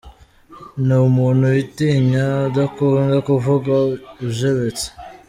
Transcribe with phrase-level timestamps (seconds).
[0.85, 3.71] Ni umuntu witinya, udakunda kuvuga,
[4.27, 4.85] ujebetse.